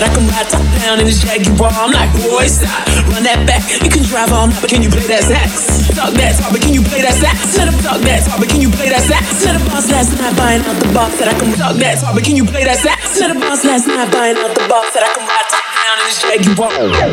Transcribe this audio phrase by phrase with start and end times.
[0.00, 1.68] Said I can ride top down in this Jaguar.
[1.76, 2.88] I'm like, boy, stop.
[3.12, 3.60] Run that back.
[3.84, 5.92] You can drive all night, but can you play that sax?
[5.92, 7.52] Talk that talk, but can you play that sax?
[7.60, 9.44] Let him talk that talk, but can you play that sax?
[9.44, 11.20] Let a boss last night buying out the box.
[11.20, 13.20] That I can talk that talk, but can you play that sax?
[13.20, 14.88] Let a boss last night buying out the box.
[14.96, 17.09] That I can ride top down in this Jaguar.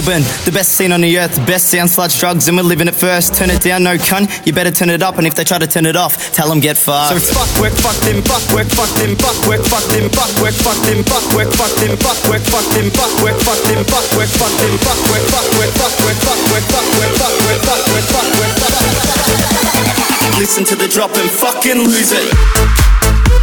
[0.00, 2.96] Melbourne, the best scene on the earth, best sound, sluts, drugs, and we're living it
[2.96, 3.36] first.
[3.36, 5.66] Turn it down, no cunt, you better turn it up, and if they try to
[5.66, 7.20] turn it off, tell them get fucked.
[7.20, 10.56] So fuck work, fuck them, fuck work, fuck them, fuck work, fuck them, fuck work,
[10.56, 14.08] fuck them, fuck work, fuck them, fuck work, fuck them, fuck work, fuck them, fuck
[14.16, 17.60] work, fuck them, fuck work, fuck work, fuck work, fuck work, fuck work, fuck work,
[17.60, 18.80] fuck work, fuck work, fuck work.
[20.40, 23.39] Listen to the drop and fucking lose it.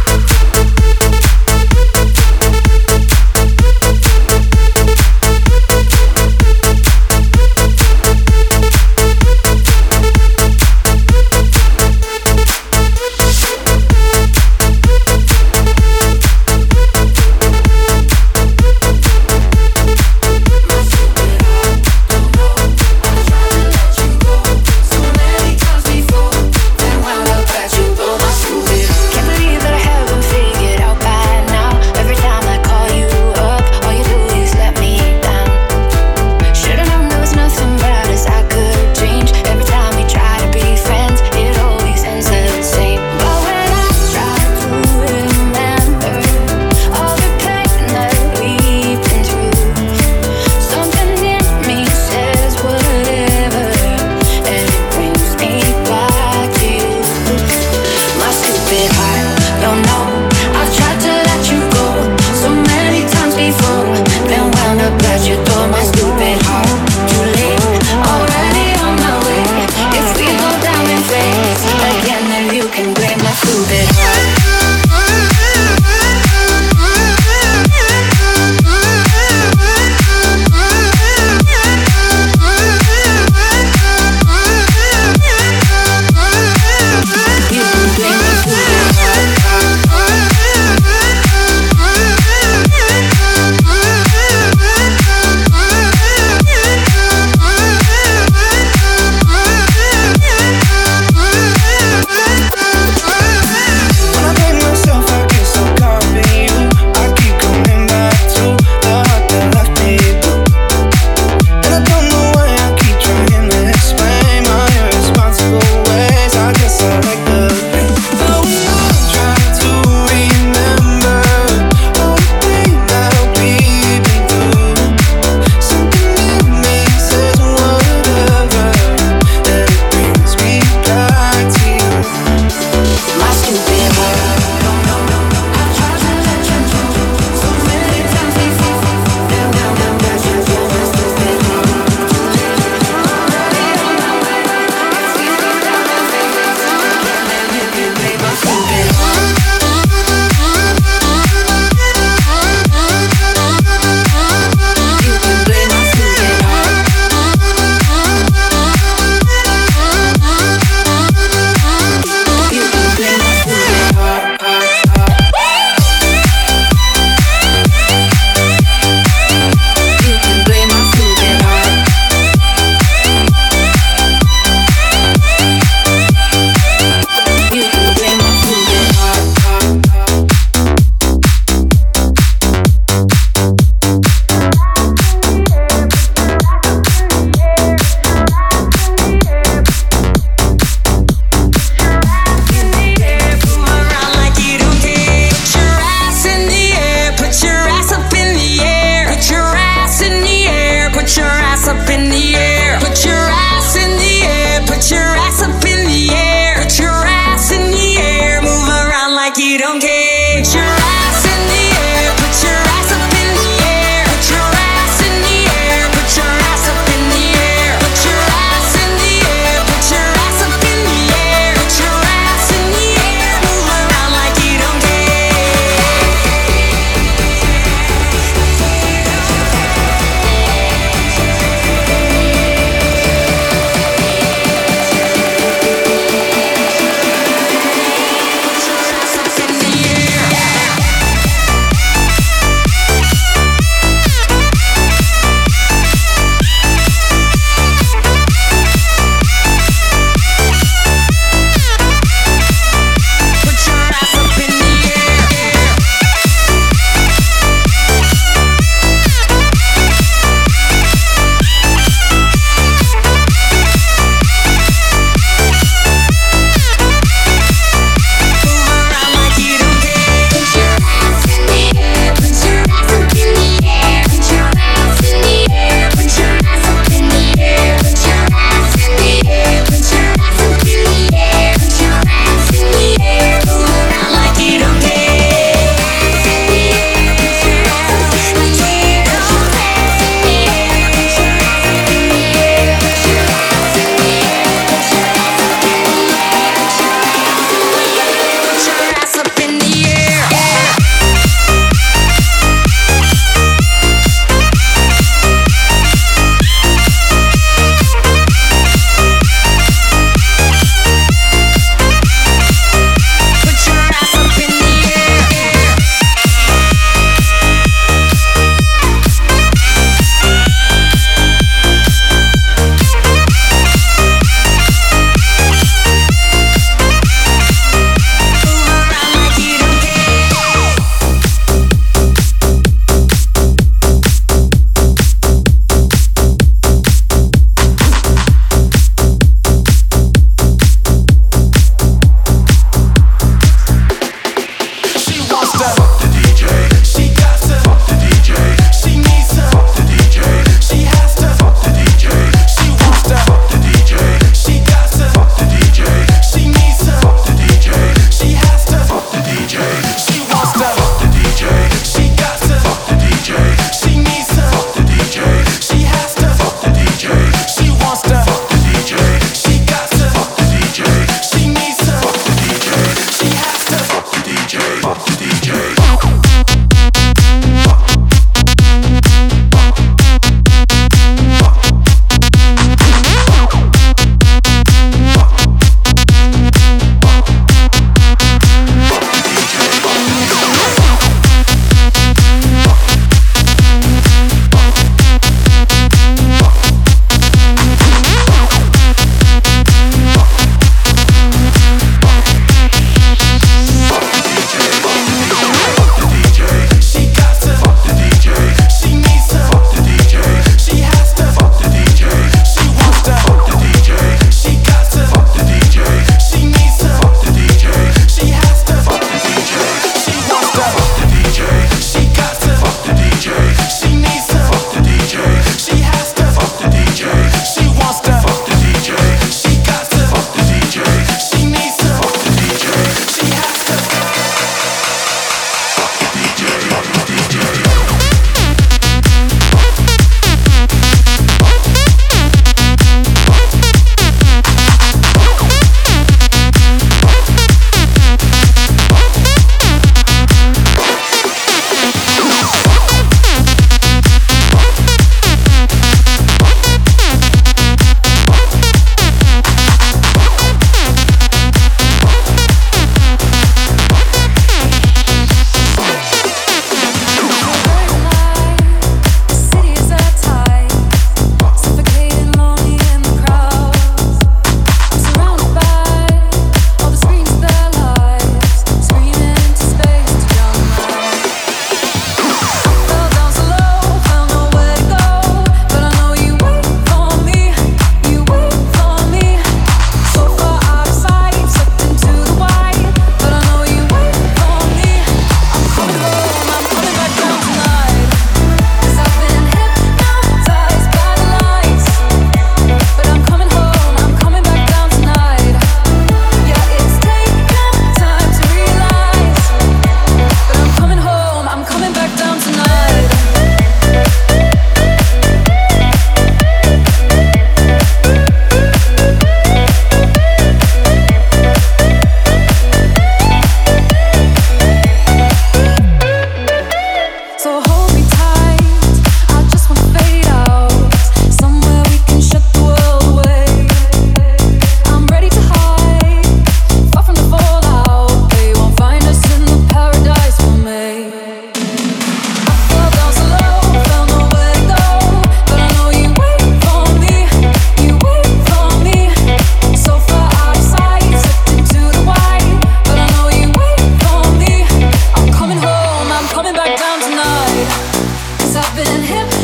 [558.38, 559.37] cause I've been hypnotized.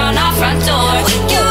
[0.00, 1.49] on our front door.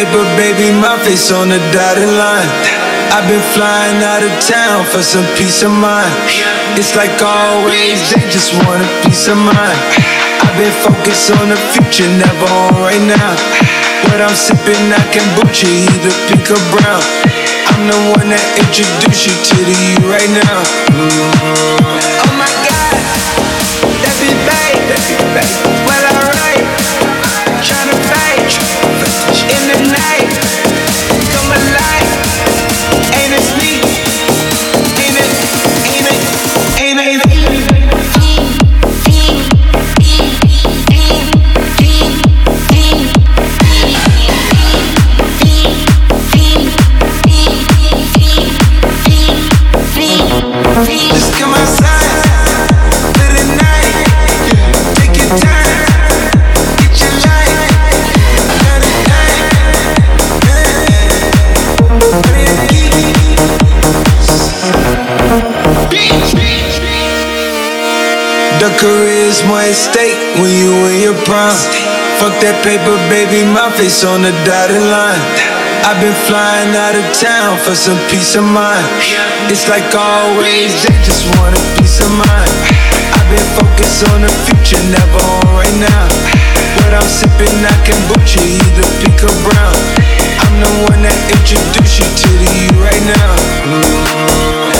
[0.00, 2.48] Paper, baby, my face on the dotted line.
[3.12, 6.08] I've been flying out of town for some peace of mind.
[6.80, 9.76] It's like always, they just want a peace of mind.
[10.40, 13.36] I've been focused on the future, never on right now.
[14.08, 17.04] What I'm sipping, I can kombucha, either pink or brown.
[17.68, 20.64] I'm the one that introduced you to the you right now.
[22.24, 22.96] Oh my god.
[24.00, 25.60] That be babe, that be babe.
[25.84, 27.09] Well, alright.
[68.60, 68.68] The
[69.48, 71.56] more at stake when you in your prime.
[72.20, 75.16] Fuck that paper, baby, my face on the dotted line.
[75.88, 78.84] I've been flying out of town for some peace of mind.
[79.48, 82.52] It's like always, they just want a peace of mind.
[83.16, 86.04] I've been focused on the future, never on right now.
[86.84, 89.76] What I'm sipping I kombucha, either pink or brown.
[90.44, 94.79] I'm the one that introduced you to the you right now.